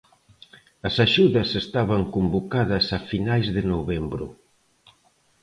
As 0.87 0.95
axudas 1.05 1.49
estaban 1.63 2.01
convocadas 2.15 2.85
a 2.97 2.99
finais 3.09 3.47
de 3.55 3.63
novembro. 3.73 4.25